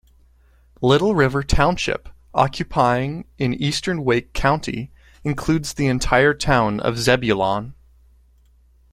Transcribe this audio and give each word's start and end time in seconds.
Little 0.81 1.13
River 1.13 1.43
Township, 1.43 2.09
occupying 2.33 3.25
in 3.37 3.53
eastern 3.53 4.03
Wake 4.03 4.33
County, 4.33 4.89
includes 5.23 5.75
the 5.75 5.85
entire 5.85 6.33
town 6.33 6.79
of 6.79 6.97
Zebulon. 6.97 7.75